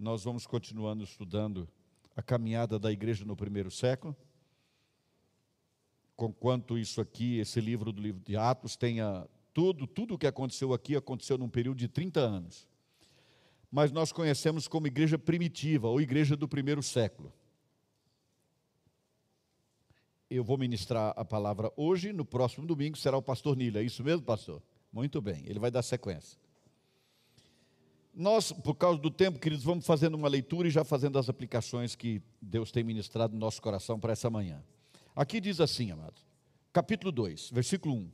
[0.00, 1.68] nós vamos continuando estudando
[2.16, 4.16] a caminhada da igreja no primeiro século.
[6.16, 10.72] Conquanto isso aqui, esse livro do livro de Atos, tenha tudo, tudo o que aconteceu
[10.72, 12.66] aqui aconteceu num período de 30 anos.
[13.70, 17.30] Mas nós conhecemos como igreja primitiva, ou igreja do primeiro século.
[20.30, 23.80] Eu vou ministrar a palavra hoje, no próximo domingo será o pastor Nila.
[23.80, 24.62] É isso mesmo, pastor?
[24.90, 26.38] Muito bem, ele vai dar sequência.
[28.12, 31.94] Nós, por causa do tempo, queridos, vamos fazendo uma leitura e já fazendo as aplicações
[31.94, 34.62] que Deus tem ministrado no nosso coração para essa manhã.
[35.14, 36.26] Aqui diz assim, amados,
[36.72, 38.10] capítulo 2, versículo 1.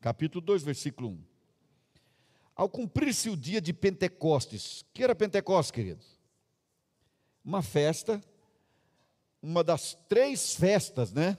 [0.00, 1.24] Capítulo 2, versículo 1.
[2.54, 6.06] Ao cumprir-se o dia de Pentecostes, que era Pentecostes, queridos?
[7.44, 8.20] Uma festa,
[9.40, 11.36] uma das três festas, né?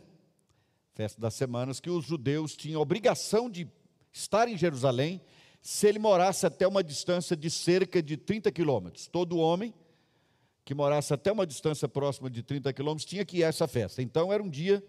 [0.94, 3.68] Festa das semanas, que os judeus tinham obrigação de
[4.12, 5.22] estar em Jerusalém
[5.64, 9.08] se ele morasse até uma distância de cerca de 30 quilômetros.
[9.08, 9.74] Todo homem
[10.66, 14.02] que morasse até uma distância próxima de 30 quilômetros tinha que ir a essa festa.
[14.02, 14.84] Então era um dia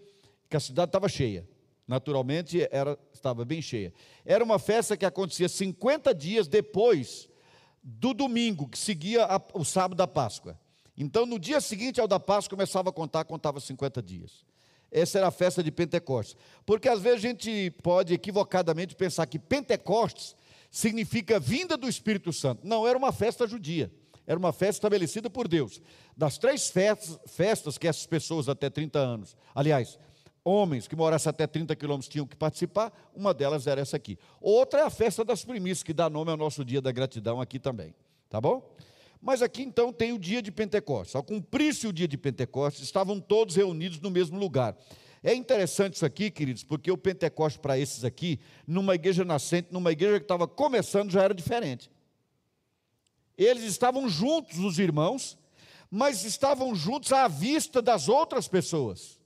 [0.50, 1.48] que a cidade estava cheia.
[1.86, 3.94] Naturalmente, era, estava bem cheia.
[4.25, 7.28] Era uma festa que acontecia 50 dias depois
[7.81, 10.59] do domingo, que seguia a, o sábado da Páscoa.
[10.97, 14.44] Então, no dia seguinte ao da Páscoa, começava a contar, contava 50 dias.
[14.91, 16.36] Essa era a festa de Pentecostes.
[16.66, 20.34] Porque às vezes a gente pode equivocadamente pensar que Pentecostes
[20.75, 22.67] significa vinda do Espírito Santo.
[22.67, 23.92] Não, era uma festa judia.
[24.27, 25.81] Era uma festa estabelecida por Deus.
[26.16, 29.97] Das três festas, festas que essas pessoas até 30 anos, aliás,
[30.44, 34.19] homens que morassem até 30 quilômetros tinham que participar, uma delas era essa aqui.
[34.41, 37.61] Outra é a festa das primícias, que dá nome ao nosso dia da gratidão aqui
[37.61, 37.94] também.
[38.28, 38.75] Tá bom?
[39.22, 41.14] Mas aqui então tem o dia de Pentecostes.
[41.14, 44.77] Ao cumprir-se o dia de Pentecostes, estavam todos reunidos no mesmo lugar.
[45.27, 49.91] É interessante isso aqui, queridos, porque o Pentecostes para esses aqui, numa igreja nascente, numa
[49.91, 51.91] igreja que estava começando, já era diferente.
[53.34, 55.39] Eles estavam juntos, os irmãos,
[55.91, 59.19] mas estavam juntos à vista das outras pessoas.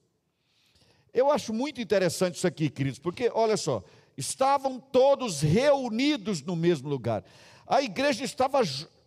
[1.12, 3.82] Eu acho muito interessante isso aqui, queridos, porque olha só,
[4.16, 7.24] estavam todos reunidos no mesmo lugar.
[7.66, 8.60] A igreja estava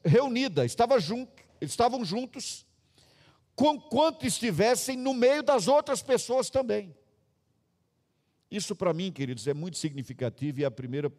[0.03, 2.65] reunida, estava junto, estavam juntos,
[3.55, 6.95] conquanto estivessem no meio das outras pessoas também.
[8.49, 11.11] Isso para mim, queridos, é muito significativo e é a primeira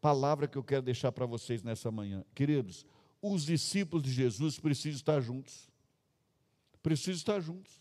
[0.00, 2.24] palavra que eu quero deixar para vocês nessa manhã.
[2.34, 2.84] Queridos,
[3.20, 5.70] os discípulos de Jesus precisam estar juntos.
[6.82, 7.80] Precisam estar juntos.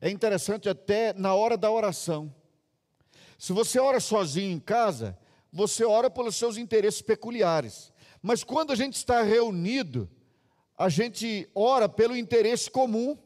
[0.00, 2.34] É interessante até na hora da oração.
[3.38, 5.16] Se você ora sozinho em casa,
[5.52, 7.92] você ora pelos seus interesses peculiares.
[8.20, 10.10] Mas quando a gente está reunido,
[10.76, 13.16] a gente ora pelo interesse comum,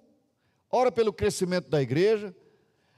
[0.71, 2.35] ora pelo crescimento da igreja,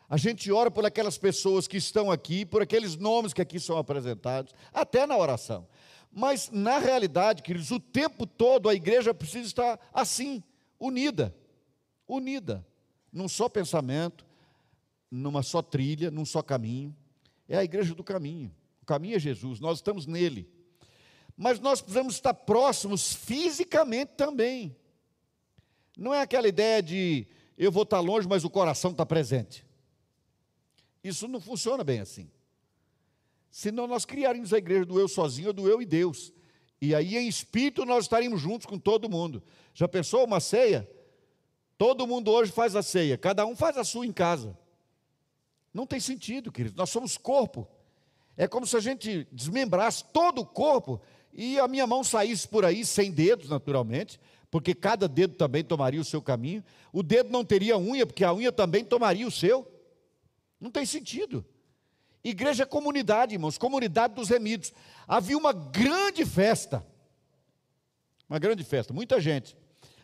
[0.08, 3.78] a gente ora por aquelas pessoas que estão aqui, por aqueles nomes que aqui são
[3.78, 5.66] apresentados, até na oração.
[6.12, 10.42] Mas, na realidade, queridos, o tempo todo a igreja precisa estar assim,
[10.78, 11.34] unida,
[12.06, 12.66] unida
[13.10, 14.26] num só pensamento,
[15.10, 16.94] numa só trilha, num só caminho.
[17.48, 18.54] É a igreja do caminho.
[18.82, 20.48] O caminho é Jesus, nós estamos nele.
[21.36, 24.76] Mas nós precisamos estar próximos fisicamente também.
[25.96, 27.26] Não é aquela ideia de
[27.56, 29.66] eu vou estar longe, mas o coração está presente.
[31.02, 32.30] Isso não funciona bem assim.
[33.50, 36.32] Senão nós criaríamos a igreja do eu sozinho ou do eu e Deus.
[36.80, 39.42] E aí, em espírito, nós estaríamos juntos com todo mundo.
[39.74, 40.88] Já pensou uma ceia?
[41.76, 44.56] Todo mundo hoje faz a ceia, cada um faz a sua em casa.
[45.72, 46.76] Não tem sentido, querido.
[46.76, 47.66] Nós somos corpo.
[48.36, 51.00] É como se a gente desmembrasse todo o corpo
[51.32, 54.20] e a minha mão saísse por aí sem dedos, naturalmente,
[54.50, 56.62] porque cada dedo também tomaria o seu caminho.
[56.92, 59.66] O dedo não teria unha, porque a unha também tomaria o seu.
[60.60, 61.44] Não tem sentido.
[62.22, 64.72] Igreja é comunidade, irmãos, comunidade dos remidos.
[65.08, 66.84] Havia uma grande festa.
[68.28, 69.56] Uma grande festa, muita gente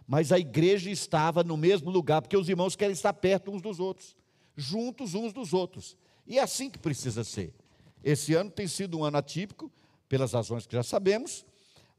[0.08, 3.78] mas a igreja estava no mesmo lugar, porque os irmãos querem estar perto uns dos
[3.78, 4.16] outros,
[4.56, 5.98] juntos uns dos outros.
[6.26, 7.54] E é assim que precisa ser.
[8.02, 9.70] Esse ano tem sido um ano atípico,
[10.08, 11.44] pelas razões que já sabemos,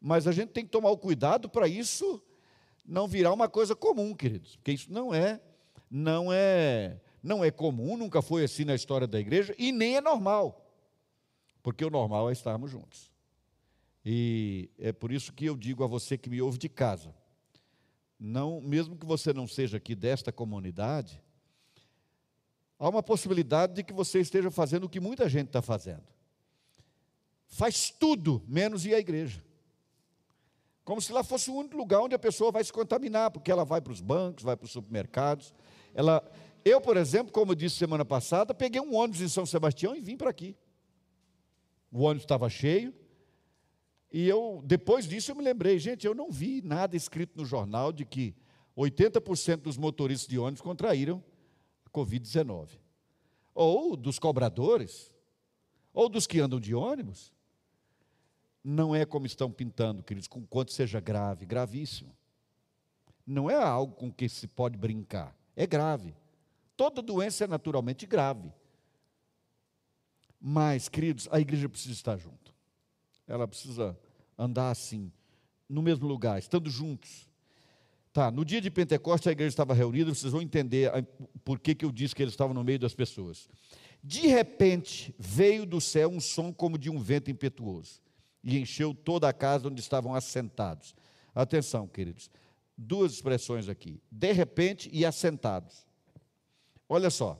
[0.02, 2.22] mas a gente tem que tomar o cuidado para isso
[2.86, 5.40] não virar uma coisa comum, queridos, porque isso não é,
[5.90, 10.02] não é, não é comum, nunca foi assim na história da igreja e nem é
[10.02, 10.66] normal.
[11.62, 13.12] Porque o normal é estarmos juntos.
[14.04, 17.14] E é por isso que eu digo a você que me ouve de casa,
[18.20, 21.22] não, mesmo que você não seja aqui desta comunidade,
[22.80, 26.04] há uma possibilidade de que você esteja fazendo o que muita gente está fazendo.
[27.50, 29.44] Faz tudo menos ir à igreja.
[30.86, 33.66] Como se lá fosse o único lugar onde a pessoa vai se contaminar, porque ela
[33.66, 35.54] vai para os bancos, vai para os supermercados.
[35.94, 36.24] Ela,
[36.64, 40.02] eu, por exemplo, como eu disse semana passada, peguei um ônibus em São Sebastião e
[40.02, 40.56] vim para aqui.
[41.92, 42.94] O ônibus estava cheio,
[44.12, 47.92] E eu, depois disso, eu me lembrei, gente, eu não vi nada escrito no jornal
[47.92, 48.36] de que
[48.76, 51.24] 80% dos motoristas de ônibus contraíram
[51.86, 52.70] a Covid-19.
[53.54, 55.14] Ou dos cobradores,
[55.94, 57.32] ou dos que andam de ônibus.
[58.64, 62.16] Não é como estão pintando, queridos, com quanto seja grave, gravíssimo.
[63.26, 66.16] Não é algo com que se pode brincar, é grave.
[66.76, 68.52] Toda doença é naturalmente grave.
[70.42, 72.50] Mas, queridos, a igreja precisa estar junto
[73.30, 73.98] ela precisa
[74.38, 75.12] andar assim,
[75.70, 77.30] no mesmo lugar, estando juntos.
[78.12, 80.92] Tá, no dia de Pentecostes a igreja estava reunida, vocês vão entender
[81.46, 83.48] por que, que eu disse que eles estavam no meio das pessoas.
[84.04, 88.02] De repente veio do céu um som como de um vento impetuoso
[88.50, 90.96] e encheu toda a casa onde estavam assentados.
[91.36, 92.30] Atenção, queridos,
[92.76, 95.86] duas expressões aqui: de repente e assentados.
[96.88, 97.40] Olha só,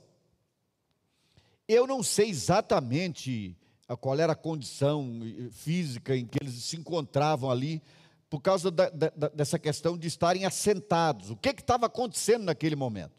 [1.66, 3.56] eu não sei exatamente
[4.00, 5.20] qual era a condição
[5.50, 7.82] física em que eles se encontravam ali,
[8.28, 11.30] por causa da, da, dessa questão de estarem assentados.
[11.30, 13.18] O que estava acontecendo naquele momento?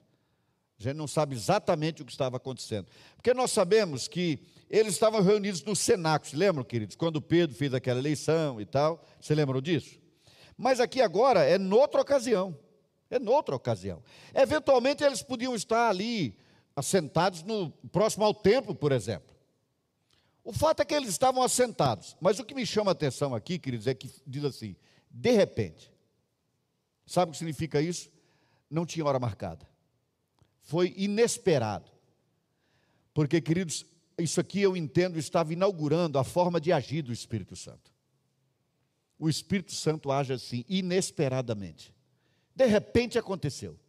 [0.80, 2.88] A gente não sabe exatamente o que estava acontecendo.
[3.18, 4.40] Porque nós sabemos que
[4.72, 6.96] eles estavam reunidos no cenáculo, lembram, queridos?
[6.96, 9.06] Quando Pedro fez aquela eleição e tal.
[9.20, 10.00] Você lembrou disso?
[10.58, 12.58] Mas aqui agora é noutra ocasião.
[13.10, 14.02] É noutra ocasião.
[14.34, 16.38] Eventualmente eles podiam estar ali,
[16.74, 19.36] assentados no próximo ao templo, por exemplo.
[20.42, 22.16] O fato é que eles estavam assentados.
[22.22, 24.78] Mas o que me chama a atenção aqui, queridos, é que diz assim:
[25.10, 25.92] de repente.
[27.06, 28.10] Sabe o que significa isso?
[28.70, 29.68] Não tinha hora marcada.
[30.62, 31.92] Foi inesperado.
[33.14, 33.86] Porque, queridos,
[34.22, 37.92] isso aqui eu entendo estava inaugurando a forma de agir do Espírito Santo.
[39.18, 41.94] O Espírito Santo age assim, inesperadamente.
[42.56, 43.80] De repente aconteceu.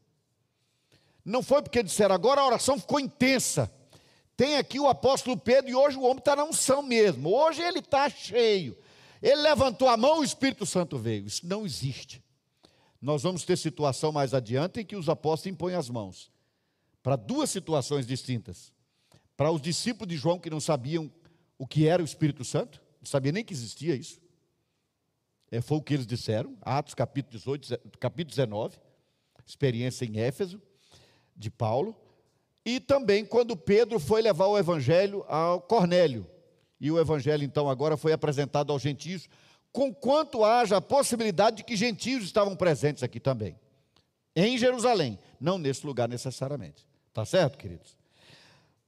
[1.25, 3.73] Não foi porque disseram, agora a oração ficou intensa.
[4.37, 7.31] Tem aqui o apóstolo Pedro e hoje o homem está na unção mesmo.
[7.31, 8.77] Hoje ele está cheio.
[9.23, 11.27] Ele levantou a mão, o Espírito Santo veio.
[11.27, 12.23] Isso não existe.
[13.01, 16.31] Nós vamos ter situação mais adiante em que os apóstolos impõem as mãos.
[17.03, 18.72] Para duas situações distintas.
[19.43, 21.11] Para os discípulos de João que não sabiam
[21.59, 24.21] o que era o Espírito Santo, não sabiam nem que existia isso.
[25.51, 28.79] É, foi o que eles disseram, Atos capítulo 18, capítulo 19,
[29.45, 30.63] experiência em Éfeso,
[31.35, 31.97] de Paulo.
[32.65, 36.25] E também quando Pedro foi levar o evangelho ao Cornélio.
[36.81, 39.29] E o evangelho então agora foi apresentado aos gentios,
[39.73, 43.59] com quanto haja a possibilidade de que gentios estavam presentes aqui também.
[44.37, 46.87] Em Jerusalém, não nesse lugar necessariamente.
[47.13, 48.01] Tá certo, queridos?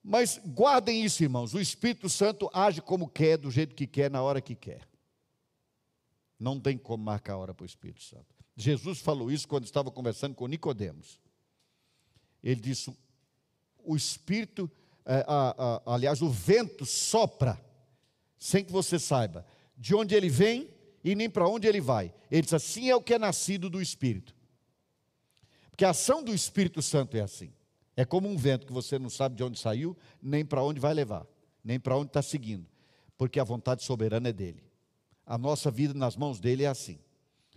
[0.04, 1.54] Mas guardem isso, irmãos.
[1.54, 4.86] O Espírito Santo age como quer, do jeito que quer, na hora que quer.
[6.38, 8.26] Não tem como marcar a hora para o Espírito Santo.
[8.54, 11.18] Jesus falou isso quando estava conversando com Nicodemos.
[12.42, 12.94] Ele disse:
[13.82, 14.70] o espírito,
[15.06, 17.58] é, a, a, aliás, o vento sopra,
[18.38, 20.68] sem que você saiba de onde ele vem
[21.02, 22.12] e nem para onde ele vai.
[22.30, 24.34] Ele diz assim é o que é nascido do espírito.
[25.70, 27.52] Porque a ação do Espírito Santo é assim.
[27.96, 30.92] É como um vento que você não sabe de onde saiu, nem para onde vai
[30.94, 31.26] levar,
[31.62, 32.66] nem para onde está seguindo,
[33.16, 34.62] porque a vontade soberana é dele.
[35.26, 36.98] A nossa vida nas mãos dele é assim.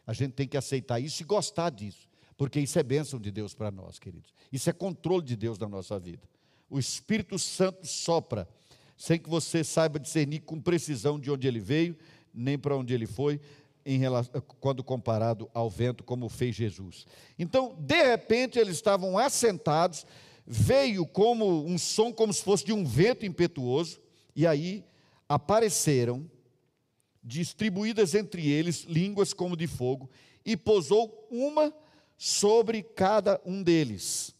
[0.05, 2.07] A gente tem que aceitar isso e gostar disso
[2.37, 4.31] porque isso é bênção de Deus para nós, queridos.
[4.53, 6.21] Isso é controle de Deus na nossa vida.
[6.69, 8.47] O Espírito Santo sopra,
[8.95, 11.97] sem que você saiba discernir com precisão de onde ele veio,
[12.31, 13.41] nem para onde ele foi,
[13.83, 17.07] relação, quando comparado ao vento, como fez Jesus.
[17.39, 20.05] Então, de repente, eles estavam assentados,
[20.47, 23.99] veio como um som, como se fosse de um vento impetuoso,
[24.33, 24.85] e aí
[25.27, 26.29] apareceram,
[27.21, 30.09] distribuídas entre eles, línguas como de fogo,
[30.45, 31.73] e pousou uma
[32.17, 34.33] sobre cada um deles.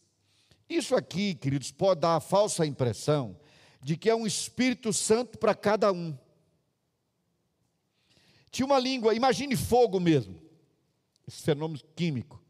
[0.68, 3.38] Isso aqui, queridos, pode dar a falsa impressão
[3.82, 6.16] de que é um Espírito Santo para cada um.
[8.50, 10.40] Tinha uma língua, imagine fogo mesmo,
[11.26, 12.42] esse fenômeno químico.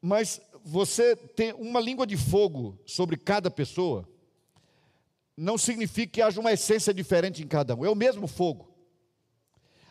[0.00, 4.08] Mas você tem uma língua de fogo sobre cada pessoa,
[5.36, 8.68] não significa que haja uma essência diferente em cada um, é o mesmo fogo.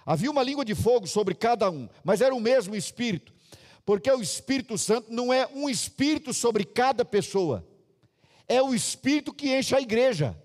[0.05, 3.33] Havia uma língua de fogo sobre cada um, mas era o mesmo Espírito.
[3.85, 7.65] Porque o Espírito Santo não é um espírito sobre cada pessoa,
[8.45, 10.37] é o espírito que enche a igreja,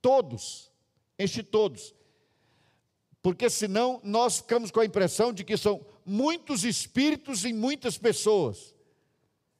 [0.00, 0.70] todos,
[1.18, 1.94] enche todos.
[3.20, 8.74] Porque senão nós ficamos com a impressão de que são muitos espíritos em muitas pessoas.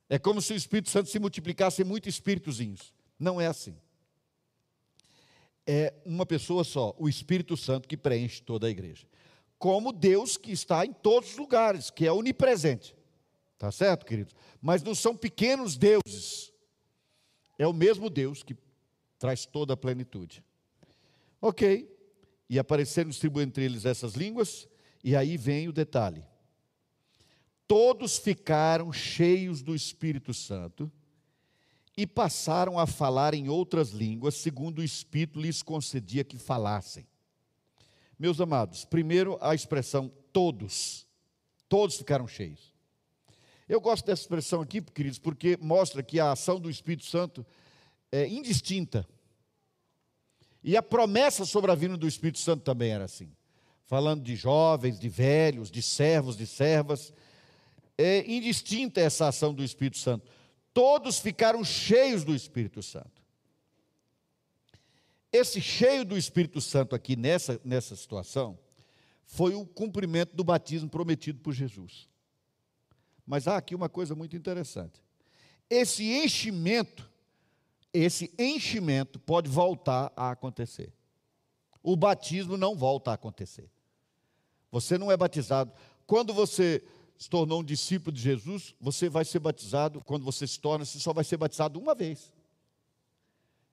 [0.08, 2.94] É como se o Espírito Santo se multiplicasse em muitos espíritozinhos.
[3.18, 3.76] Não é assim.
[5.66, 9.06] É uma pessoa só, o Espírito Santo que preenche toda a igreja.
[9.58, 12.96] Como Deus que está em todos os lugares, que é onipresente.
[13.58, 14.34] Tá certo, queridos?
[14.62, 16.52] Mas não são pequenos deuses.
[17.58, 18.56] É o mesmo Deus que
[19.18, 20.44] traz toda a plenitude.
[21.40, 21.96] Ok.
[22.48, 24.66] e apareceram distribuindo entre eles essas línguas,
[25.04, 26.24] e aí vem o detalhe.
[27.68, 30.90] Todos ficaram cheios do Espírito Santo
[31.94, 37.06] e passaram a falar em outras línguas, segundo o Espírito lhes concedia que falassem.
[38.18, 41.06] Meus amados, primeiro a expressão todos,
[41.68, 42.72] todos ficaram cheios.
[43.68, 47.44] Eu gosto dessa expressão aqui, queridos, porque mostra que a ação do Espírito Santo
[48.10, 49.06] é indistinta.
[50.64, 53.30] E a promessa sobre a vinda do Espírito Santo também era assim.
[53.84, 57.12] Falando de jovens, de velhos, de servos, de servas.
[57.98, 60.30] É indistinta essa ação do Espírito Santo.
[60.72, 63.20] Todos ficaram cheios do Espírito Santo.
[65.32, 68.58] Esse cheio do Espírito Santo aqui nessa, nessa situação
[69.24, 72.08] foi o cumprimento do batismo prometido por Jesus.
[73.26, 75.02] Mas há aqui uma coisa muito interessante.
[75.68, 77.10] Esse enchimento
[77.92, 80.92] esse enchimento pode voltar a acontecer.
[81.82, 83.70] O batismo não volta a acontecer.
[84.70, 85.72] Você não é batizado.
[86.06, 86.84] Quando você
[87.18, 90.00] se tornou um discípulo de Jesus, você vai ser batizado.
[90.04, 92.32] Quando você se torna, você só vai ser batizado uma vez.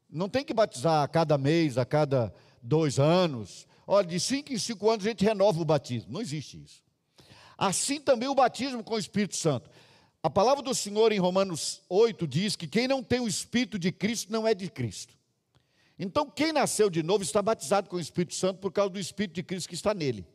[0.09, 3.67] Não tem que batizar a cada mês, a cada dois anos.
[3.85, 6.11] Olha, de cinco em cinco anos a gente renova o batismo.
[6.11, 6.83] Não existe isso.
[7.55, 9.69] Assim também o batismo com o Espírito Santo.
[10.23, 13.91] A palavra do Senhor em Romanos 8 diz que quem não tem o Espírito de
[13.91, 15.13] Cristo não é de Cristo.
[15.99, 19.35] Então, quem nasceu de novo está batizado com o Espírito Santo por causa do Espírito
[19.35, 20.25] de Cristo que está nele.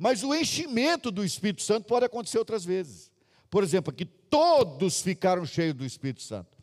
[0.00, 3.12] Mas o enchimento do Espírito Santo pode acontecer outras vezes.
[3.50, 6.56] Por exemplo, aqui todos ficaram cheios do Espírito Santo.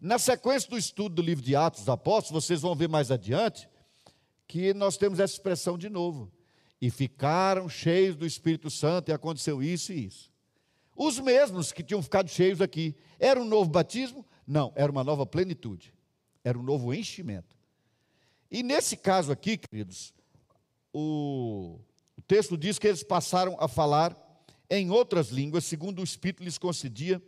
[0.00, 3.68] Na sequência do estudo do livro de Atos dos Apóstolos, vocês vão ver mais adiante
[4.46, 6.32] que nós temos essa expressão de novo.
[6.80, 10.32] E ficaram cheios do Espírito Santo, e aconteceu isso e isso.
[10.96, 12.96] Os mesmos que tinham ficado cheios aqui.
[13.20, 14.24] Era um novo batismo?
[14.46, 15.92] Não, era uma nova plenitude.
[16.42, 17.54] Era um novo enchimento.
[18.50, 20.14] E nesse caso aqui, queridos,
[20.90, 21.80] o
[22.28, 24.14] texto diz que eles passaram a falar
[24.68, 27.22] em outras línguas, segundo o Espírito lhes concedia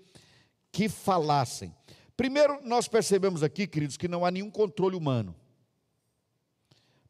[0.71, 1.75] que falassem.
[2.14, 5.35] Primeiro, nós percebemos aqui, queridos, que não há nenhum controle humano.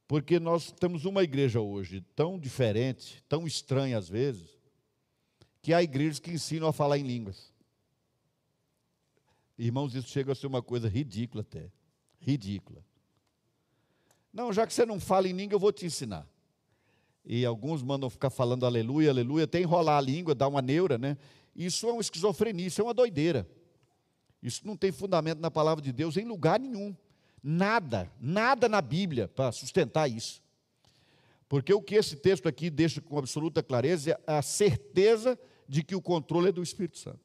[0.06, 4.56] Porque nós temos uma igreja hoje tão diferente, tão estranha às vezes,
[5.60, 7.52] que há igrejas que ensinam a falar em línguas.
[9.58, 11.70] Irmãos, isso chega a ser uma coisa ridícula até.
[12.20, 12.84] Ridícula.
[14.32, 16.26] Não, já que você não fala em língua, eu vou te ensinar.
[17.24, 21.16] E alguns mandam ficar falando aleluia, aleluia, até enrolar a língua, dar uma neura, né?
[21.54, 23.48] Isso é uma esquizofrenia, isso é uma doideira.
[24.42, 26.96] Isso não tem fundamento na palavra de Deus em lugar nenhum.
[27.42, 30.42] Nada, nada na Bíblia para sustentar isso.
[31.48, 35.94] Porque o que esse texto aqui deixa com absoluta clareza é a certeza de que
[35.94, 37.20] o controle é do Espírito Santo.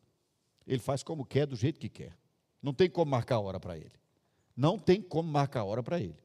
[0.66, 2.18] Ele faz como quer, do jeito que quer.
[2.62, 3.92] Não tem como marcar a hora para ele.
[4.58, 6.25] Não tem como marcar a hora para ele.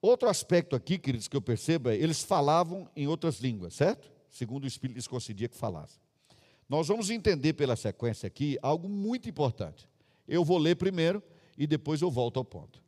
[0.00, 4.10] Outro aspecto aqui, queridos, que eu percebo é, eles falavam em outras línguas, certo?
[4.30, 6.00] Segundo o Espírito lhes concedia que falassem.
[6.68, 9.88] Nós vamos entender pela sequência aqui algo muito importante.
[10.26, 11.22] Eu vou ler primeiro
[11.56, 12.82] e depois eu volto ao ponto.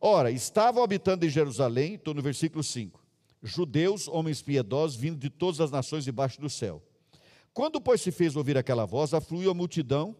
[0.00, 3.02] Ora, estavam habitando em Jerusalém, estou no versículo 5
[3.42, 6.82] judeus, homens piedosos, vindo de todas as nações debaixo do céu.
[7.52, 10.16] Quando, pois, se fez ouvir aquela voz, afluiu a multidão,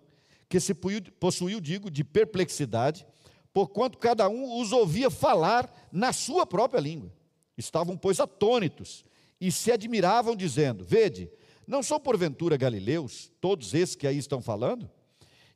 [0.49, 0.75] que se
[1.19, 3.07] possuiu, digo, de perplexidade,
[3.53, 7.13] porquanto cada um os ouvia falar na sua própria língua.
[7.57, 9.05] Estavam, pois, atônitos
[9.41, 11.31] e se admiravam, dizendo: Vede,
[11.67, 14.91] não são porventura galileus, todos esses que aí estão falando?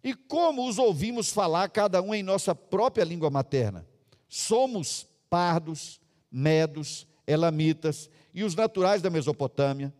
[0.04, 3.86] E como os ouvimos falar, cada um em nossa própria língua materna?
[4.28, 6.00] Somos pardos,
[6.30, 9.92] medos, elamitas e os naturais da Mesopotâmia,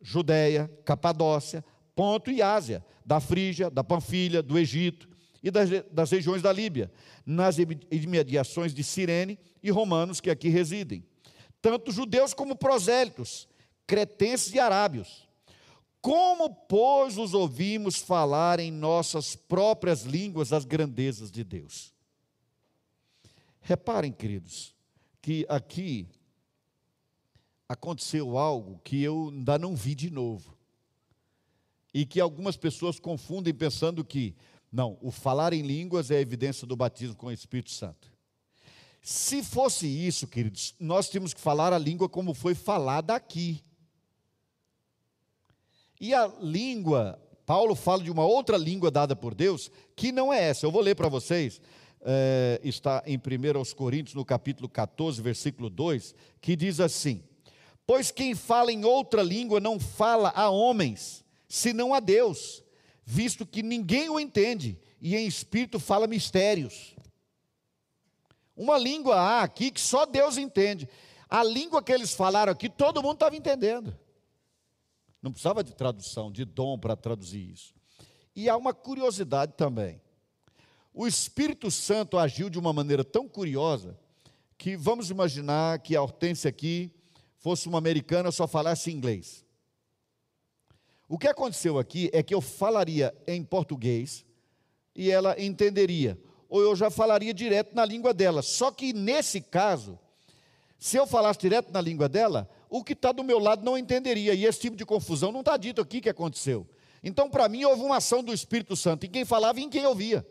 [0.00, 1.64] Judéia, Capadócia,
[1.94, 6.90] Ponto e Ásia, da Frígia, da Panfilha, do Egito e das, das regiões da Líbia,
[7.24, 7.56] nas
[7.90, 11.04] imediações de Cirene e romanos que aqui residem,
[11.60, 13.48] tanto judeus como prosélitos,
[13.86, 15.26] cretenses e arábios.
[16.00, 21.92] Como, pois, os ouvimos falar em nossas próprias línguas as grandezas de Deus?
[23.60, 24.72] Reparem, queridos,
[25.20, 26.08] que aqui
[27.68, 30.56] aconteceu algo que eu ainda não vi de novo.
[31.92, 34.36] E que algumas pessoas confundem pensando que,
[34.76, 38.12] não, o falar em línguas é evidência do batismo com o Espírito Santo.
[39.00, 43.64] Se fosse isso, queridos, nós temos que falar a língua como foi falada aqui.
[45.98, 50.42] E a língua, Paulo fala de uma outra língua dada por Deus, que não é
[50.42, 50.66] essa.
[50.66, 51.58] Eu vou ler para vocês.
[52.02, 57.24] É, está em 1 Coríntios, no capítulo 14, versículo 2, que diz assim:
[57.86, 62.62] Pois quem fala em outra língua não fala a homens, senão a Deus,
[63.06, 66.96] visto que ninguém o entende, e em espírito fala mistérios.
[68.56, 70.88] Uma língua aqui que só Deus entende.
[71.28, 73.96] A língua que eles falaram aqui, todo mundo estava entendendo.
[75.22, 77.74] Não precisava de tradução, de dom para traduzir isso.
[78.34, 80.00] E há uma curiosidade também.
[80.92, 83.96] O Espírito Santo agiu de uma maneira tão curiosa
[84.58, 86.90] que vamos imaginar que a Hortência aqui
[87.36, 89.45] fosse uma americana só falasse inglês.
[91.08, 94.24] O que aconteceu aqui é que eu falaria em português
[94.94, 98.42] e ela entenderia, ou eu já falaria direto na língua dela.
[98.42, 99.98] Só que nesse caso,
[100.78, 104.34] se eu falasse direto na língua dela, o que está do meu lado não entenderia,
[104.34, 106.66] e esse tipo de confusão não está dito aqui que aconteceu.
[107.02, 109.86] Então, para mim, houve uma ação do Espírito Santo em quem falava e em quem
[109.86, 110.26] ouvia.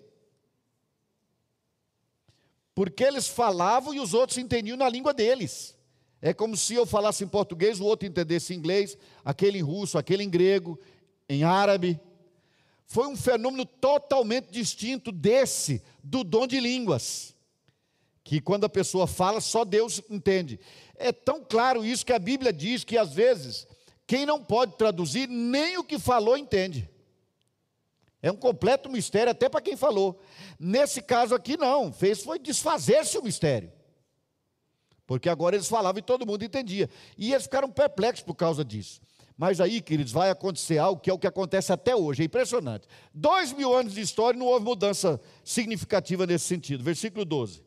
[2.73, 5.74] Porque eles falavam e os outros entendiam na língua deles.
[6.21, 10.23] É como se eu falasse em português, o outro entendesse inglês, aquele em russo, aquele
[10.23, 10.79] em grego,
[11.27, 11.99] em árabe.
[12.85, 17.35] Foi um fenômeno totalmente distinto desse, do dom de línguas.
[18.23, 20.59] Que quando a pessoa fala, só Deus entende.
[20.95, 23.67] É tão claro isso que a Bíblia diz que às vezes
[24.07, 26.89] quem não pode traduzir, nem o que falou entende.
[28.21, 30.19] É um completo mistério até para quem falou.
[30.59, 31.93] Nesse caso aqui, não.
[31.93, 33.71] Fez foi desfazer-se o mistério.
[35.05, 36.89] Porque agora eles falavam e todo mundo entendia.
[37.17, 39.01] E eles ficaram perplexos por causa disso.
[39.37, 42.87] Mas aí, queridos, vai acontecer algo que é o que acontece até hoje, é impressionante.
[43.13, 46.83] Dois mil anos de história não houve mudança significativa nesse sentido.
[46.83, 47.61] Versículo 12.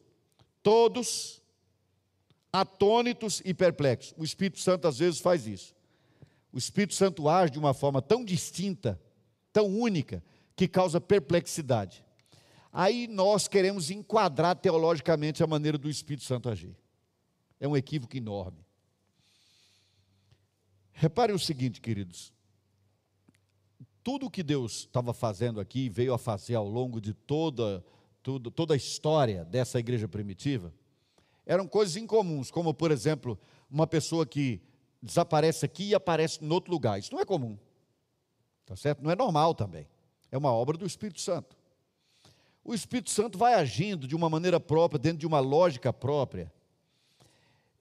[0.63, 1.43] Todos
[2.51, 4.15] atônitos e perplexos.
[4.17, 5.77] O Espírito Santo às vezes faz isso.
[6.53, 8.99] O Espírito Santo age de uma forma tão distinta,
[9.53, 10.25] tão única,
[10.57, 12.05] que causa perplexidade.
[12.73, 16.75] Aí nós queremos enquadrar teologicamente a maneira do Espírito Santo agir.
[17.61, 18.65] É um equívoco enorme.
[20.93, 22.33] Repare o seguinte, queridos.
[24.03, 27.85] Tudo o que Deus estava fazendo aqui, veio a fazer ao longo de toda,
[28.23, 30.73] toda, toda a história dessa igreja primitiva,
[31.47, 33.39] eram coisas incomuns, como, por exemplo,
[33.71, 34.61] uma pessoa que
[35.03, 36.99] desaparece aqui e aparece em outro lugar.
[36.99, 37.57] Isso não é comum.
[38.67, 39.03] Tá certo?
[39.03, 39.87] Não é normal também.
[40.31, 41.57] É uma obra do Espírito Santo.
[42.63, 46.53] O Espírito Santo vai agindo de uma maneira própria, dentro de uma lógica própria.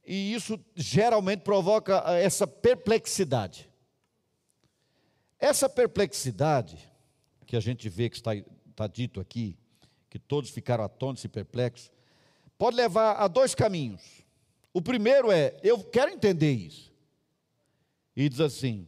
[0.08, 3.70] E isso geralmente provoca ah, essa perplexidade.
[5.38, 6.78] Essa perplexidade,
[7.46, 9.58] que a gente vê que está, está dito aqui,
[10.10, 11.92] que todos ficaram atônitos e perplexos,
[12.58, 14.24] pode levar a dois caminhos.
[14.74, 16.94] O primeiro é, eu quero entender isso.
[18.16, 18.88] E diz assim: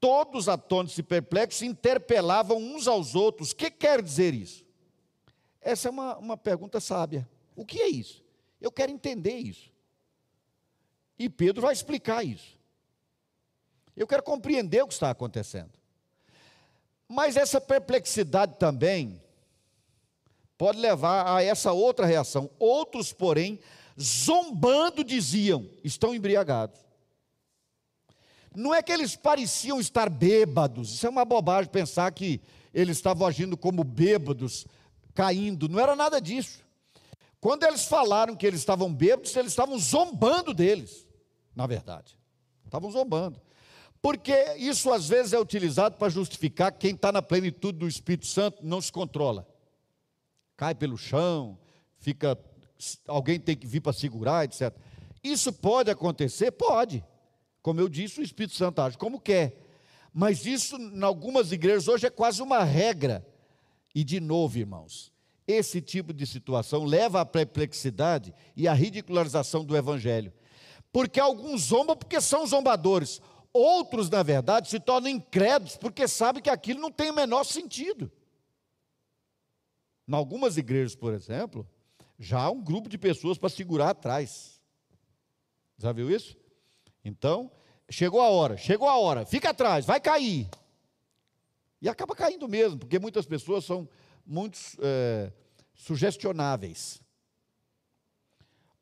[0.00, 3.50] todos atônitos e perplexos interpelavam uns aos outros.
[3.50, 4.64] O que quer dizer isso?
[5.60, 7.28] Essa é uma, uma pergunta sábia.
[7.58, 8.22] O que é isso?
[8.60, 9.68] Eu quero entender isso.
[11.18, 12.56] E Pedro vai explicar isso.
[13.96, 15.72] Eu quero compreender o que está acontecendo.
[17.08, 19.20] Mas essa perplexidade também
[20.56, 22.48] pode levar a essa outra reação.
[22.60, 23.58] Outros, porém,
[24.00, 26.78] zombando diziam: estão embriagados.
[28.54, 32.40] Não é que eles pareciam estar bêbados, isso é uma bobagem pensar que
[32.72, 34.64] eles estavam agindo como bêbados,
[35.12, 36.67] caindo, não era nada disso.
[37.40, 41.06] Quando eles falaram que eles estavam bêbados, eles estavam zombando deles,
[41.54, 42.18] na verdade.
[42.64, 43.40] Estavam zombando.
[44.00, 48.26] Porque isso às vezes é utilizado para justificar que quem está na plenitude do Espírito
[48.26, 49.46] Santo não se controla.
[50.56, 51.58] Cai pelo chão,
[51.98, 52.38] fica.
[53.06, 54.72] Alguém tem que vir para segurar, etc.
[55.22, 56.52] Isso pode acontecer?
[56.52, 57.04] Pode.
[57.60, 59.64] Como eu disse, o Espírito Santo age como quer.
[60.12, 63.26] Mas isso, em algumas igrejas, hoje é quase uma regra.
[63.94, 65.12] E de novo, irmãos,
[65.48, 70.30] esse tipo de situação leva à perplexidade e à ridicularização do Evangelho.
[70.92, 76.50] Porque alguns zombam porque são zombadores, outros, na verdade, se tornam incrédulos porque sabem que
[76.50, 78.12] aquilo não tem o menor sentido.
[80.06, 81.66] Em algumas igrejas, por exemplo,
[82.18, 84.60] já há um grupo de pessoas para segurar atrás.
[85.78, 86.36] Já viu isso?
[87.02, 87.50] Então,
[87.88, 90.46] chegou a hora, chegou a hora, fica atrás, vai cair.
[91.80, 93.88] E acaba caindo mesmo, porque muitas pessoas são
[94.28, 95.32] muito é,
[95.74, 97.00] sugestionáveis.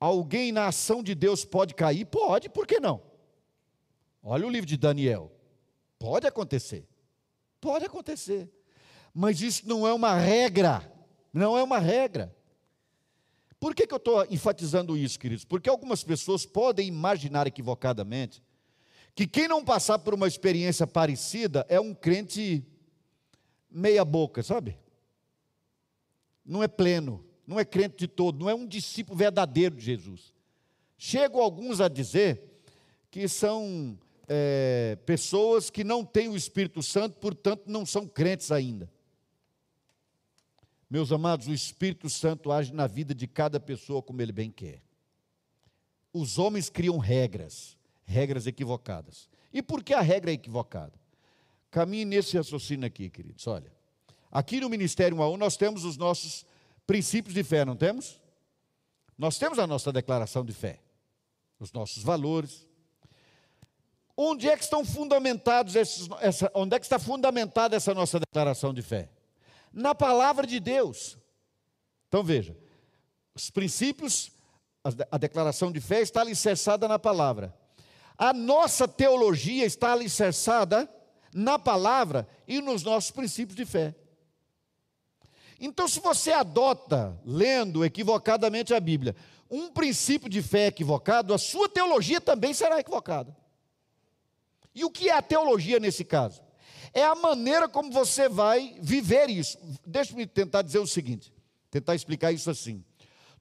[0.01, 2.05] Alguém na ação de Deus pode cair?
[2.05, 3.01] Pode, por que não?
[4.23, 5.33] Olha o livro de Daniel.
[5.99, 6.87] Pode acontecer.
[7.61, 8.51] Pode acontecer.
[9.15, 10.93] Mas isso não é uma regra.
[11.33, 12.35] Não é uma regra.
[13.59, 15.45] Por que, que eu estou enfatizando isso, queridos?
[15.45, 18.43] Porque algumas pessoas podem imaginar equivocadamente
[19.15, 22.63] que quem não passar por uma experiência parecida é um crente
[23.71, 24.77] meia-boca, sabe?
[26.47, 30.33] Não é pleno, não é crente de todo, não é um discípulo verdadeiro de Jesus.
[30.97, 32.43] Chegam alguns a dizer
[33.11, 38.91] que são é, pessoas que não têm o Espírito Santo, portanto não são crentes ainda.
[40.89, 44.83] Meus amados, o Espírito Santo age na vida de cada pessoa como ele bem quer.
[46.13, 49.29] Os homens criam regras, regras equivocadas.
[49.53, 50.95] E por que a regra é equivocada?
[51.71, 53.47] Caminhe nesse raciocínio aqui, queridos.
[53.47, 53.76] Olha,
[54.37, 56.45] aqui no Ministério 1 a 1 nós temos os nossos
[56.87, 58.21] princípios de fé, não temos?
[59.17, 60.79] Nós temos a nossa declaração de fé,
[61.59, 62.67] os nossos valores.
[64.15, 68.75] Onde é que estão fundamentados esses, essa, onde é que está fundamentada essa nossa declaração
[68.75, 69.09] de fé?
[69.73, 71.17] Na palavra de Deus.
[72.09, 72.55] Então veja,
[73.35, 74.31] os princípios,
[74.85, 77.57] a, a declaração de fé está alicerçada na palavra.
[78.19, 80.91] A nossa teologia está alicerçada
[81.33, 83.95] na palavra e nos nossos princípios de fé.
[85.61, 89.17] Então, se você adota, lendo equivocadamente a Bíblia,
[89.51, 93.37] um princípio de fé equivocado, a sua teologia também será equivocada.
[94.75, 96.43] E o que é a teologia nesse caso?
[96.93, 99.59] É a maneira como você vai viver isso.
[99.87, 101.33] Deixa-me tentar dizer o seguinte,
[101.71, 102.85] tentar explicar isso assim.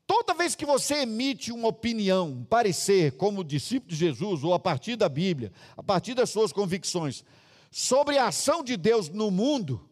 [0.08, 4.60] Toda vez que você emite uma opinião, um parecer, como discípulo de Jesus, ou a
[4.60, 7.24] partir da Bíblia, a partir das suas convicções,
[7.72, 9.90] sobre a ação de Deus no mundo,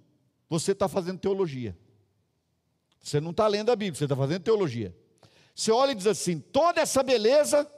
[0.48, 1.76] você está fazendo teologia.
[3.04, 4.96] Você não está lendo a Bíblia, você está fazendo teologia.
[5.54, 7.70] Você olha e diz assim: toda essa beleza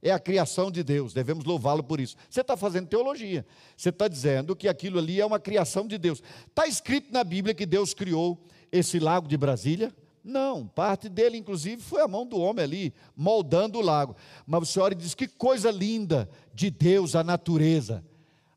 [0.00, 2.16] é a criação de Deus, devemos louvá-lo por isso.
[2.30, 3.44] Você está fazendo teologia.
[3.76, 6.22] Você está dizendo que aquilo ali é uma criação de Deus.
[6.46, 9.92] Está escrito na Bíblia que Deus criou esse lago de Brasília?
[10.22, 14.14] Não, parte dele, inclusive, foi a mão do homem ali, moldando o lago.
[14.46, 18.04] Mas olha e diz: que coisa linda de Deus, a natureza.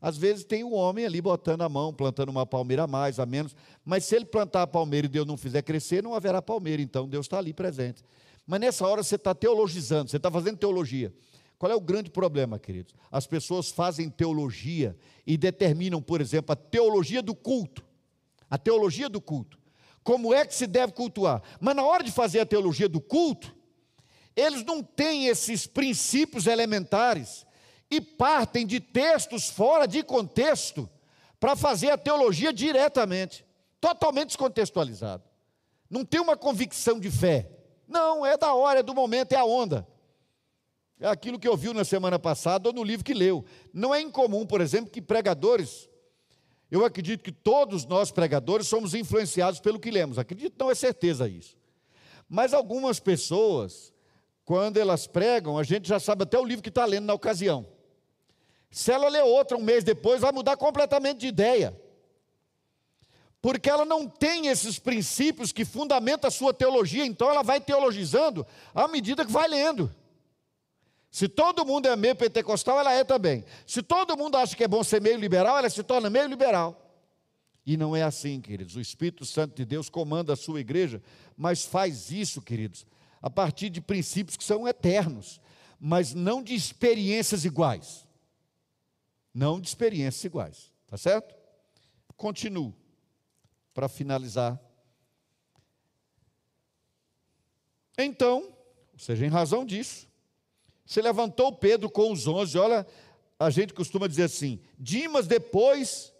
[0.01, 3.19] Às vezes tem o um homem ali botando a mão, plantando uma palmeira a mais,
[3.19, 6.41] a menos, mas se ele plantar a palmeira e Deus não fizer crescer, não haverá
[6.41, 8.03] palmeira, então Deus está ali presente.
[8.47, 11.13] Mas nessa hora você está teologizando, você está fazendo teologia.
[11.59, 12.95] Qual é o grande problema, queridos?
[13.11, 17.85] As pessoas fazem teologia e determinam, por exemplo, a teologia do culto.
[18.49, 19.59] A teologia do culto.
[20.03, 21.43] Como é que se deve cultuar?
[21.59, 23.55] Mas na hora de fazer a teologia do culto,
[24.35, 27.45] eles não têm esses princípios elementares
[27.91, 30.89] e partem de textos fora de contexto
[31.37, 33.45] para fazer a teologia diretamente,
[33.81, 35.23] totalmente descontextualizado.
[35.89, 37.51] Não tem uma convicção de fé.
[37.85, 39.85] Não, é da hora, é do momento, é a onda.
[41.01, 43.43] É aquilo que ouviu na semana passada ou no livro que leu.
[43.73, 45.89] Não é incomum, por exemplo, que pregadores,
[46.69, 50.17] eu acredito que todos nós pregadores somos influenciados pelo que lemos.
[50.17, 51.57] Acredito, não é certeza isso.
[52.29, 53.91] Mas algumas pessoas,
[54.45, 57.67] quando elas pregam, a gente já sabe até o livro que está lendo na ocasião.
[58.71, 61.77] Se ela ler outra um mês depois, vai mudar completamente de ideia.
[63.41, 68.47] Porque ela não tem esses princípios que fundamentam a sua teologia, então ela vai teologizando
[68.73, 69.93] à medida que vai lendo.
[71.09, 73.43] Se todo mundo é meio pentecostal, ela é também.
[73.67, 76.77] Se todo mundo acha que é bom ser meio liberal, ela se torna meio liberal.
[77.65, 78.77] E não é assim, queridos.
[78.77, 81.01] O Espírito Santo de Deus comanda a sua igreja,
[81.35, 82.85] mas faz isso, queridos,
[83.21, 85.41] a partir de princípios que são eternos,
[85.77, 88.09] mas não de experiências iguais
[89.33, 91.35] não de experiências iguais, tá certo?
[92.15, 92.73] Continuo
[93.73, 94.59] para finalizar.
[97.97, 98.55] Então,
[98.93, 100.07] ou seja, em razão disso,
[100.85, 102.57] se levantou Pedro com os onze.
[102.57, 102.85] Olha,
[103.39, 106.13] a gente costuma dizer assim: Dimas, depois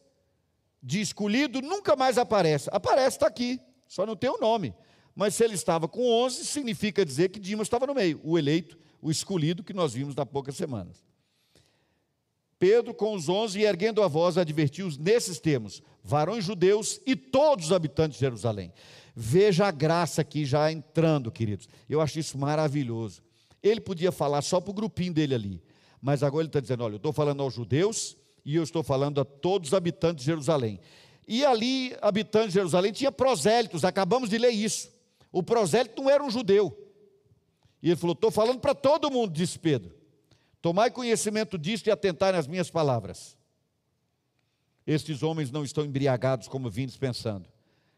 [0.81, 2.69] de escolhido, nunca mais aparece.
[2.71, 4.73] Aparece, está aqui, só não tem o nome.
[5.13, 8.77] Mas se ele estava com onze, significa dizer que Dimas estava no meio, o eleito,
[9.01, 11.10] o escolhido que nós vimos há poucas semanas.
[12.61, 17.65] Pedro, com os onze, e erguendo a voz, advertiu-os nesses termos: varões judeus e todos
[17.65, 18.71] os habitantes de Jerusalém.
[19.15, 21.67] Veja a graça aqui já entrando, queridos.
[21.89, 23.23] Eu acho isso maravilhoso.
[23.63, 25.63] Ele podia falar só para o grupinho dele ali,
[25.99, 29.19] mas agora ele está dizendo: olha, eu estou falando aos judeus e eu estou falando
[29.19, 30.79] a todos os habitantes de Jerusalém.
[31.27, 34.91] E ali, habitantes de Jerusalém, tinha prosélitos, acabamos de ler isso.
[35.31, 36.77] O prosélito não era um judeu.
[37.81, 39.99] E ele falou: estou falando para todo mundo, disse Pedro.
[40.61, 43.37] Tomai conhecimento disto e atentai nas minhas palavras.
[44.85, 47.49] Estes homens não estão embriagados como vindes pensando,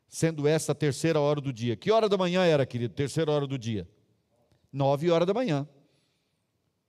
[0.07, 1.75] sendo esta a terceira hora do dia.
[1.75, 2.93] Que hora da manhã era, querido?
[2.93, 3.87] Terceira hora do dia.
[4.71, 5.67] Nove horas da manhã.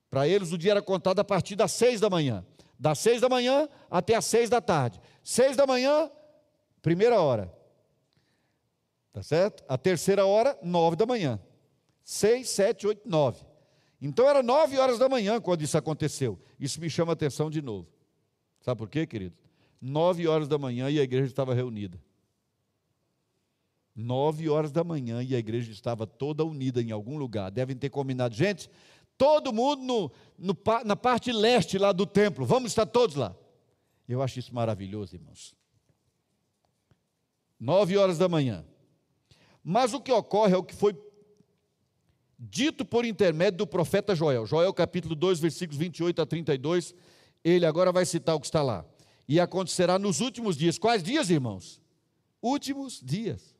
[0.09, 2.45] Para eles o dia era contado a partir das seis da manhã.
[2.79, 4.99] Das seis da manhã até as seis da tarde.
[5.23, 6.09] Seis da manhã,
[6.81, 7.53] primeira hora.
[9.11, 9.63] Tá certo?
[9.67, 11.39] A terceira hora, nove da manhã.
[12.03, 13.44] Seis, sete, oito, nove.
[14.05, 16.39] Então era nove horas da manhã quando isso aconteceu.
[16.59, 17.87] Isso me chama atenção de novo.
[18.61, 19.35] Sabe por quê, querido?
[19.81, 21.99] Nove horas da manhã e a igreja estava reunida.
[23.95, 27.49] Nove horas da manhã e a igreja estava toda unida em algum lugar.
[27.49, 28.69] Devem ter combinado, gente,
[29.17, 33.35] todo mundo no, no, na parte leste lá do templo, vamos estar todos lá.
[34.07, 35.55] Eu acho isso maravilhoso, irmãos.
[37.59, 38.63] Nove horas da manhã.
[39.63, 40.93] Mas o que ocorre é o que foi
[42.37, 44.45] dito por intermédio do profeta Joel.
[44.45, 46.93] Joel capítulo 2, versículos 28 a 32.
[47.43, 48.85] Ele agora vai citar o que está lá.
[49.27, 50.77] E acontecerá nos últimos dias.
[50.77, 51.81] Quais dias, irmãos?
[52.41, 53.55] Últimos dias.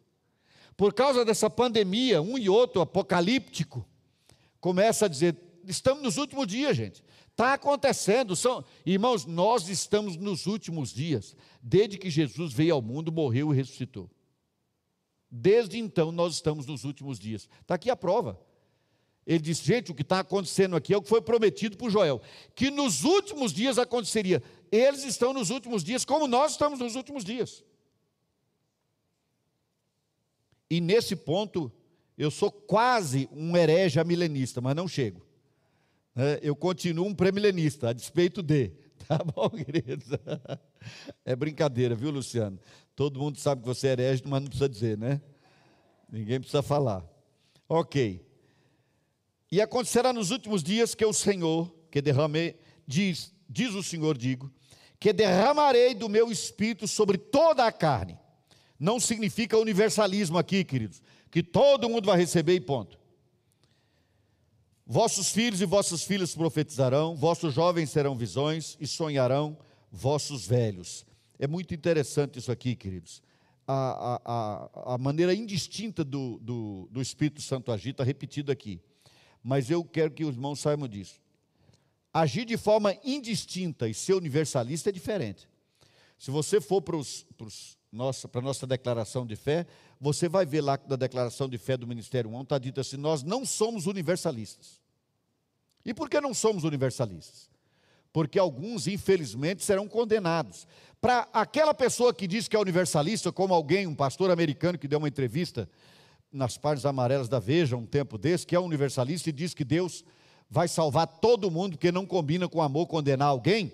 [0.77, 3.87] Por causa dessa pandemia, um e outro apocalíptico,
[4.59, 5.35] começa a dizer:
[5.65, 7.03] estamos nos últimos dias, gente.
[7.31, 8.35] Está acontecendo.
[8.35, 11.35] São, irmãos, nós estamos nos últimos dias.
[11.61, 14.09] Desde que Jesus veio ao mundo, morreu e ressuscitou.
[15.29, 17.49] Desde então nós estamos nos últimos dias.
[17.61, 18.39] Está aqui a prova.
[19.25, 22.21] Ele disse, gente, o que está acontecendo aqui é o que foi prometido por Joel,
[22.53, 24.41] que nos últimos dias aconteceria.
[24.71, 27.63] Eles estão nos últimos dias, como nós estamos nos últimos dias.
[30.69, 31.71] E nesse ponto,
[32.17, 35.25] eu sou quase um herege milenista, mas não chego.
[36.15, 38.71] É, eu continuo um pré-milenista, a despeito de.
[39.07, 40.07] Tá bom, queridos?
[41.25, 42.59] É brincadeira, viu, Luciano?
[42.95, 45.19] Todo mundo sabe que você é herege, mas não precisa dizer, né?
[46.11, 47.03] Ninguém precisa falar.
[47.67, 48.23] Ok.
[49.51, 54.51] E acontecerá nos últimos dias que o Senhor, que derramei, diz, diz o Senhor, digo,
[54.99, 58.17] que derramarei do meu espírito sobre toda a carne.
[58.79, 62.99] Não significa universalismo aqui, queridos, que todo mundo vai receber e ponto.
[64.85, 69.57] Vossos filhos e vossas filhas profetizarão, vossos jovens terão visões e sonharão
[69.91, 71.05] vossos velhos.
[71.39, 73.21] É muito interessante isso aqui, queridos.
[73.67, 78.79] A, a, a, maneira indistinta do, do, do Espírito Santo agir está repetido aqui.
[79.47, 81.21] Mas eu quero que os irmãos saibam disso.
[82.11, 85.47] Agir de forma indistinta e ser universalista é diferente.
[86.17, 86.97] Se você for para
[87.91, 89.67] nossa, a nossa declaração de fé,
[90.01, 93.21] você vai ver lá na declaração de fé do Ministério 1, está dito assim: nós
[93.21, 94.81] não somos universalistas.
[95.85, 97.47] E por que não somos universalistas?
[98.11, 100.65] Porque alguns, infelizmente, serão condenados.
[100.99, 104.97] Para aquela pessoa que diz que é universalista, como alguém, um pastor americano que deu
[104.97, 105.69] uma entrevista
[106.35, 110.03] nas páginas amarelas da Veja, um tempo desse, que é universalista e diz que Deus
[110.49, 113.71] vai salvar todo mundo porque não combina com amor condenar alguém,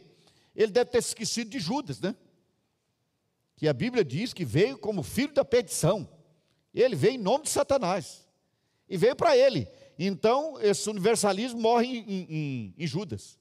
[0.56, 2.15] ele deve ter esquecido de Judas, né?
[3.58, 6.08] Que a Bíblia diz que veio como filho da petição.
[6.74, 8.28] Ele veio em nome de Satanás.
[8.88, 9.67] E veio para ele.
[9.97, 13.38] Então, esse universalismo morre em, em, em Judas.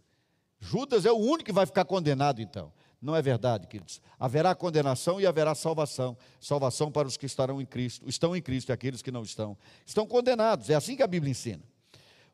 [0.59, 2.73] Judas é o único que vai ficar condenado, então.
[3.01, 4.01] Não é verdade, queridos.
[4.19, 6.17] Haverá condenação e haverá salvação.
[6.39, 9.57] Salvação para os que estarão em Cristo, estão em Cristo e aqueles que não estão.
[9.87, 10.69] Estão condenados.
[10.69, 11.63] É assim que a Bíblia ensina.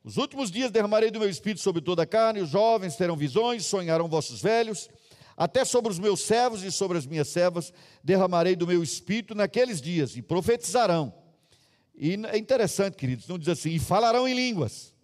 [0.02, 3.66] Os últimos dias derramarei do meu espírito sobre toda a carne, os jovens terão visões,
[3.66, 4.88] sonharão vossos velhos,
[5.36, 7.72] até sobre os meus servos e sobre as minhas servas
[8.04, 11.12] derramarei do meu espírito naqueles dias, e profetizarão.
[11.92, 14.94] E é interessante, queridos, não diz assim, e falarão em línguas.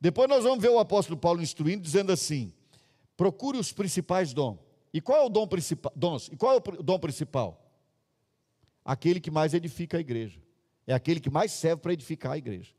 [0.00, 2.52] Depois nós vamos ver o apóstolo Paulo instruindo, dizendo assim:
[3.16, 4.58] procure os principais dons.
[4.92, 5.92] E qual é o dom principal?
[5.94, 6.28] Dons.
[6.32, 7.62] E qual é o dom principal?
[8.84, 10.40] Aquele que mais edifica a igreja.
[10.86, 12.70] É aquele que mais serve para edificar a igreja.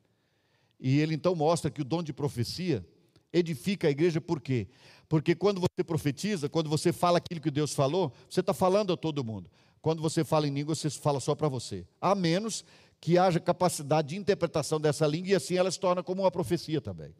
[0.79, 2.85] E ele então mostra que o dom de profecia
[3.33, 4.67] edifica a igreja por quê?
[5.09, 8.97] Porque quando você profetiza, quando você fala aquilo que Deus falou, você está falando a
[8.97, 9.49] todo mundo.
[9.81, 11.85] Quando você fala em língua, você fala só para você.
[11.99, 12.63] A menos
[12.99, 16.81] que haja capacidade de interpretação dessa língua e assim ela se torna como uma profecia
[16.81, 17.13] também.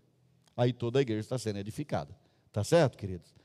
[0.55, 2.15] Aí toda a igreja está sendo edificada.
[2.57, 3.35] Tá certo, queridos?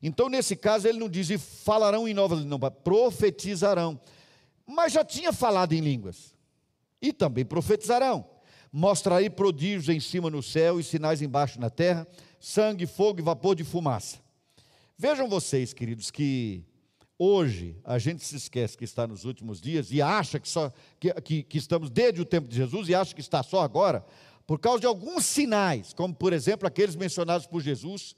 [0.00, 4.00] Então, nesse caso, ele não diz e falarão em novas línguas, não, profetizarão.
[4.64, 6.36] Mas já tinha falado em línguas.
[7.02, 8.24] E também profetizarão.
[8.72, 12.06] Mostrarei prodígios em cima no céu e sinais embaixo na terra,
[12.38, 14.18] sangue, fogo e vapor de fumaça.
[14.96, 16.62] Vejam vocês, queridos, que
[17.18, 21.12] hoje a gente se esquece que está nos últimos dias e acha que, só, que,
[21.22, 24.06] que, que estamos desde o tempo de Jesus e acha que está só agora,
[24.46, 28.14] por causa de alguns sinais, como por exemplo aqueles mencionados por Jesus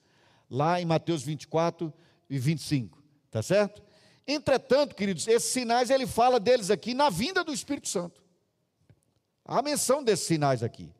[0.52, 1.90] lá em Mateus 24
[2.28, 3.82] e 25, tá certo?
[4.28, 8.22] Entretanto, queridos, esses sinais ele fala deles aqui na vinda do Espírito Santo.
[9.44, 10.92] Há menção desses sinais aqui.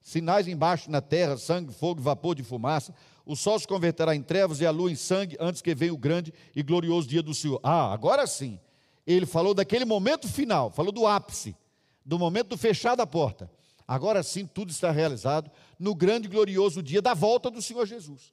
[0.00, 2.92] Sinais embaixo na terra, sangue, fogo, vapor de fumaça.
[3.24, 5.96] O sol se converterá em trevas e a lua em sangue antes que venha o
[5.96, 7.60] grande e glorioso dia do Senhor.
[7.62, 8.58] Ah, agora sim.
[9.06, 11.56] Ele falou daquele momento final, falou do ápice,
[12.04, 13.48] do momento do fechar da porta.
[13.86, 15.50] Agora sim tudo está realizado
[15.82, 18.32] no grande e glorioso dia da volta do Senhor Jesus.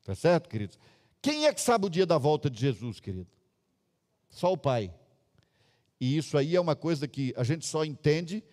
[0.00, 0.78] Está certo, queridos?
[1.20, 3.26] Quem é que sabe o dia da volta de Jesus, querido?
[4.30, 4.94] Só o Pai.
[6.00, 8.44] E isso aí é uma coisa que a gente só entende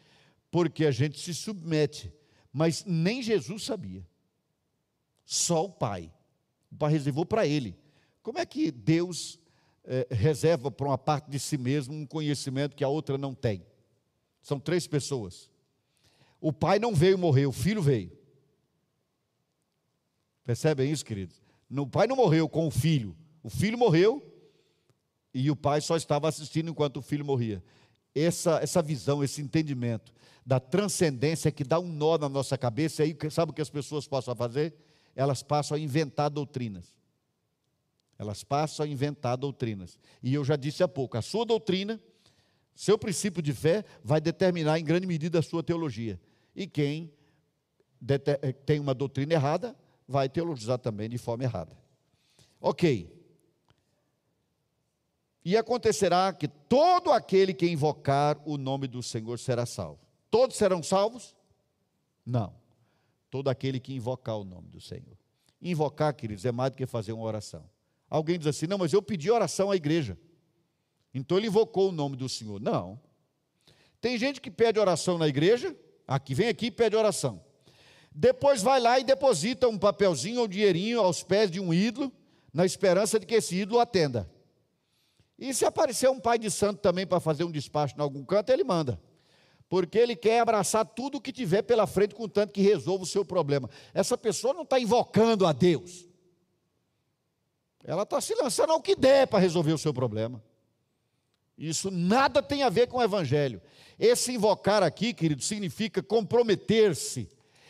[0.49, 2.11] porque a gente se submete.
[2.51, 4.03] Mas nem Jesus sabia.
[5.23, 6.11] Só o Pai.
[6.71, 7.77] O Pai reservou para ele.
[8.23, 9.39] Como é que Deus
[9.83, 13.63] é, reserva para uma parte de si mesmo um conhecimento que a outra não tem?
[14.41, 15.51] São três pessoas.
[16.41, 18.11] O pai não veio morrer, o filho veio.
[20.43, 21.39] Percebem isso, queridos?
[21.69, 23.15] O pai não morreu com o filho.
[23.43, 24.21] O filho morreu
[25.33, 27.63] E o pai só estava assistindo enquanto o filho morria.
[28.13, 30.11] Essa, essa visão, esse entendimento
[30.45, 33.69] da transcendência que dá um nó na nossa cabeça, e aí sabe o que as
[33.69, 34.73] pessoas passam a fazer?
[35.15, 36.97] Elas passam a inventar doutrinas.
[38.17, 39.97] Elas passam a inventar doutrinas.
[40.21, 42.01] E eu já disse há pouco, a sua doutrina,
[42.75, 46.19] seu princípio de fé, vai determinar em grande medida a sua teologia.
[46.55, 47.13] E quem
[48.65, 49.75] tem uma doutrina errada,
[50.07, 51.77] vai teologizar também de forma errada.
[52.59, 53.09] Ok.
[55.43, 59.99] E acontecerá que todo aquele que invocar o nome do Senhor será salvo.
[60.29, 61.35] Todos serão salvos?
[62.25, 62.53] Não.
[63.29, 65.17] Todo aquele que invocar o nome do Senhor.
[65.61, 67.67] Invocar, queridos, é mais do que fazer uma oração.
[68.09, 70.17] Alguém diz assim: não, mas eu pedi oração à igreja.
[71.13, 72.59] Então ele invocou o nome do Senhor.
[72.59, 72.99] Não.
[73.99, 75.75] Tem gente que pede oração na igreja,
[76.15, 77.41] aqui vem aqui e pede oração.
[78.13, 82.11] Depois vai lá e deposita um papelzinho ou um dinheirinho aos pés de um ídolo,
[82.53, 84.29] na esperança de que esse ídolo atenda.
[85.39, 88.51] E se aparecer um pai de santo também para fazer um despacho em algum canto,
[88.51, 89.01] ele manda.
[89.69, 93.23] Porque ele quer abraçar tudo o que tiver pela frente, contanto que resolva o seu
[93.23, 93.69] problema.
[93.93, 96.05] Essa pessoa não está invocando a Deus.
[97.83, 100.43] Ela está se lançando ao que der para resolver o seu problema.
[101.57, 103.61] Isso nada tem a ver com o Evangelho.
[104.01, 107.29] Esse invocar aqui, querido, significa comprometer-se.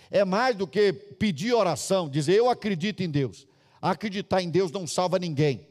[0.09, 3.45] É mais do que pedir oração, dizer eu acredito em Deus.
[3.81, 5.67] Acreditar em Deus não salva ninguém.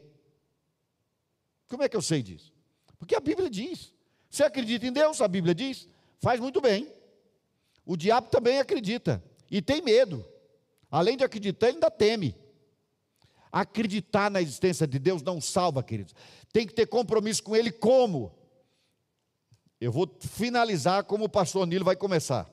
[1.67, 2.53] Como é que eu sei disso?
[2.99, 3.95] Porque a Bíblia diz.
[4.29, 5.23] Você acredita em Deus?
[5.23, 5.89] A Bíblia diz.
[6.19, 6.93] Faz muito bem.
[7.87, 10.23] O diabo também acredita e tem medo.
[10.91, 12.37] Além de acreditar, ele ainda teme.
[13.51, 16.15] Acreditar na existência de Deus não salva, queridos.
[16.53, 18.39] Tem que ter compromisso com Ele como?
[19.81, 22.49] Eu vou finalizar como o pastor Nilo vai começar.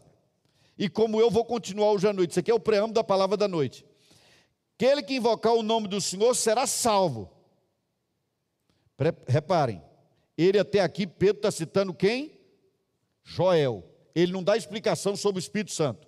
[0.78, 2.32] E como eu vou continuar hoje à noite.
[2.32, 3.86] Isso aqui é o preâmbulo da palavra da noite.
[4.76, 7.30] Aquele que invocar o nome do Senhor será salvo.
[9.28, 9.82] Reparem,
[10.38, 12.40] ele até aqui, Pedro está citando quem?
[13.24, 13.84] Joel.
[14.16, 16.08] Ele não dá explicação sobre o Espírito Santo.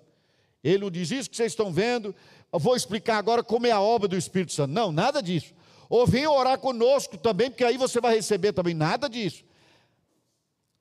[0.62, 2.14] Ele não diz isso que vocês estão vendo,
[2.52, 4.72] eu vou explicar agora como é a obra do Espírito Santo.
[4.72, 5.54] Não, nada disso.
[5.88, 8.74] Ou venha orar conosco também, porque aí você vai receber também.
[8.74, 9.44] Nada disso.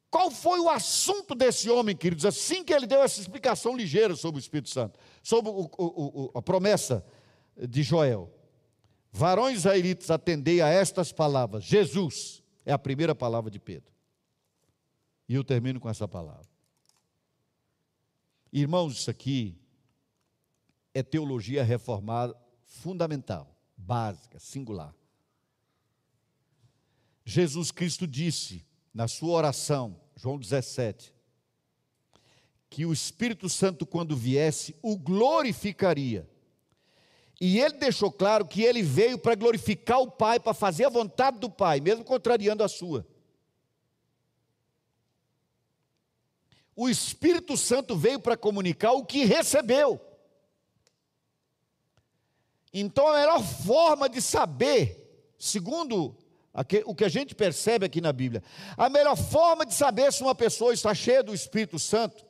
[0.09, 2.25] Qual foi o assunto desse homem, queridos?
[2.25, 6.31] Assim que ele deu essa explicação ligeira sobre o Espírito Santo, sobre o, o, o,
[6.37, 7.05] a promessa
[7.55, 8.33] de Joel.
[9.11, 11.63] Varões israelitas, atendei a estas palavras.
[11.63, 13.91] Jesus é a primeira palavra de Pedro.
[15.27, 16.49] E eu termino com essa palavra.
[18.51, 19.55] Irmãos, isso aqui
[20.91, 24.95] é teologia reformada fundamental, básica, singular.
[27.23, 31.13] Jesus Cristo disse na sua oração, João 17,
[32.69, 36.29] que o Espírito Santo, quando viesse, o glorificaria
[37.39, 41.39] e ele deixou claro que ele veio para glorificar o Pai, para fazer a vontade
[41.39, 43.07] do Pai, mesmo contrariando a sua.
[46.75, 50.01] O Espírito Santo veio para comunicar o que recebeu.
[52.73, 56.15] Então a melhor forma de saber, segundo
[56.85, 58.43] o que a gente percebe aqui na Bíblia,
[58.75, 62.25] a melhor forma de saber se uma pessoa está cheia do Espírito Santo,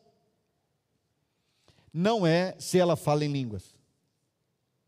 [1.93, 3.75] não é se ela fala em línguas.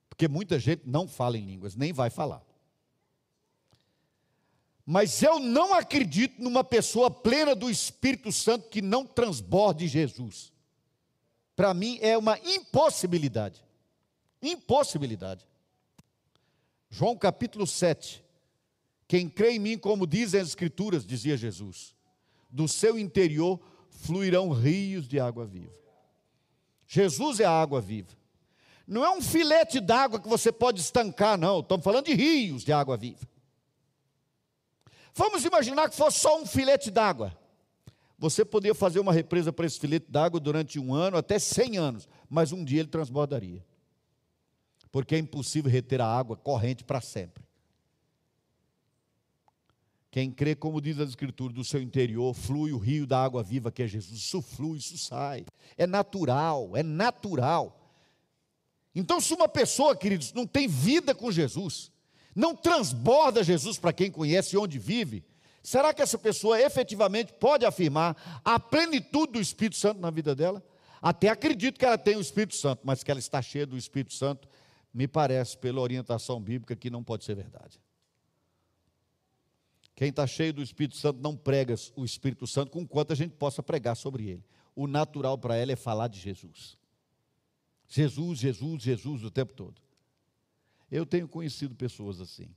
[0.10, 2.44] Porque muita gente não fala em línguas, nem vai falar.
[4.86, 10.52] Mas eu não acredito numa pessoa plena do Espírito Santo que não transborde Jesus.
[11.56, 13.64] Para mim é uma impossibilidade.
[14.42, 15.46] Impossibilidade.
[16.90, 18.24] João capítulo 7.
[19.12, 21.94] Quem crê em mim, como dizem as Escrituras, dizia Jesus,
[22.50, 25.78] do seu interior fluirão rios de água viva.
[26.88, 28.14] Jesus é a água viva.
[28.88, 31.60] Não é um filete d'água que você pode estancar, não.
[31.60, 33.28] Estamos falando de rios de água viva.
[35.14, 37.38] Vamos imaginar que fosse só um filete d'água.
[38.18, 42.08] Você poderia fazer uma represa para esse filete d'água durante um ano, até cem anos,
[42.30, 43.62] mas um dia ele transbordaria.
[44.90, 47.51] Porque é impossível reter a água corrente para sempre.
[50.12, 53.72] Quem crê, como diz a Escritura, do seu interior flui o rio da água viva
[53.72, 54.20] que é Jesus.
[54.20, 55.46] Isso flui, isso sai.
[55.78, 57.80] É natural, é natural.
[58.94, 61.94] Então, se uma pessoa, queridos, não tem vida com Jesus,
[62.36, 65.24] não transborda Jesus para quem conhece onde vive,
[65.64, 70.62] será que essa pessoa efetivamente pode afirmar a plenitude do Espírito Santo na vida dela?
[71.02, 74.14] Até acredito que ela tem o Espírito Santo, mas que ela está cheia do Espírito
[74.14, 74.46] Santo,
[74.94, 77.80] me parece, pela orientação bíblica, que não pode ser verdade.
[80.02, 83.36] Quem está cheio do Espírito Santo não prega o Espírito Santo com quanto a gente
[83.36, 84.44] possa pregar sobre ele.
[84.76, 86.76] O natural para ela é falar de Jesus.
[87.88, 89.80] Jesus, Jesus, Jesus o tempo todo.
[90.90, 92.50] Eu tenho conhecido pessoas assim.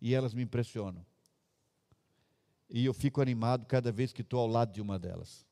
[0.00, 1.04] E elas me impressionam.
[2.70, 5.44] E eu fico animado cada vez que estou ao lado de uma delas.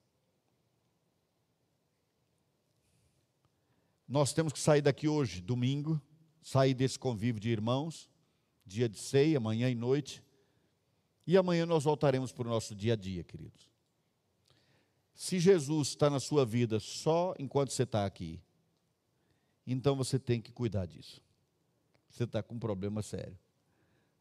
[4.08, 6.00] Nós temos que sair daqui hoje, domingo,
[6.40, 8.08] sair desse convívio de irmãos,
[8.64, 10.22] dia de ceia, manhã e noite.
[11.26, 13.70] E amanhã nós voltaremos para o nosso dia a dia, queridos.
[15.14, 18.40] Se Jesus está na sua vida só enquanto você está aqui,
[19.66, 21.22] então você tem que cuidar disso.
[22.10, 23.38] Você está com um problema sério.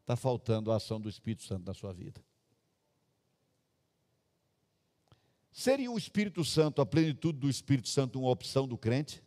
[0.01, 2.23] Está faltando a ação do Espírito Santo na sua vida.
[5.51, 9.21] Seria o Espírito Santo, a plenitude do Espírito Santo, uma opção do crente?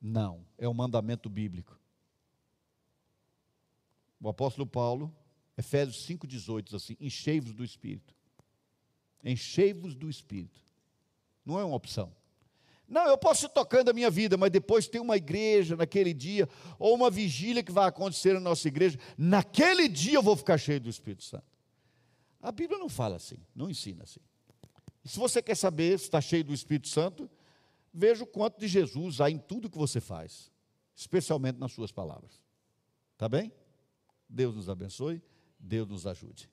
[0.00, 1.78] Não, é um mandamento bíblico.
[4.20, 5.14] O apóstolo Paulo,
[5.56, 8.14] Efésios 5,18, diz assim: enchei-vos do Espírito.
[9.24, 10.60] Enchei-vos do Espírito.
[11.44, 12.14] Não é uma opção.
[12.88, 16.48] Não, eu posso ir tocando a minha vida, mas depois tem uma igreja naquele dia,
[16.78, 20.80] ou uma vigília que vai acontecer na nossa igreja, naquele dia eu vou ficar cheio
[20.80, 21.46] do Espírito Santo.
[22.40, 24.20] A Bíblia não fala assim, não ensina assim.
[25.04, 27.28] E se você quer saber se está cheio do Espírito Santo,
[27.92, 30.50] veja o quanto de Jesus há em tudo que você faz,
[30.94, 32.40] especialmente nas suas palavras.
[33.18, 33.52] Tá bem?
[34.28, 35.20] Deus nos abençoe,
[35.66, 36.48] Deus nos ajude.